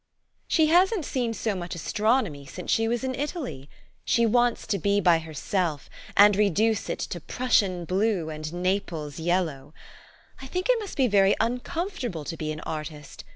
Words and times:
"She 0.47 0.65
hasn't 0.65 1.05
seen 1.05 1.31
so 1.35 1.53
much 1.53 1.75
astronomy 1.75 2.47
since 2.47 2.71
she 2.71 2.87
was 2.87 3.03
in 3.03 3.13
Italy. 3.13 3.69
She 4.03 4.25
wants 4.25 4.65
to 4.65 4.79
be 4.79 4.99
by 4.99 5.19
herself, 5.19 5.91
and 6.17 6.35
re 6.35 6.49
duce 6.49 6.89
it 6.89 6.97
to 7.01 7.19
Prussian 7.19 7.85
blue 7.85 8.31
and 8.31 8.51
Naples 8.51 9.17
3 9.17 9.25
T 9.25 9.29
ellow. 9.29 9.73
I 10.41 10.47
think 10.47 10.69
it 10.71 10.79
must 10.79 10.97
be 10.97 11.05
very 11.05 11.35
uncomfortable 11.39 12.25
to 12.25 12.35
be 12.35 12.51
an 12.51 12.61
artist. 12.61 13.23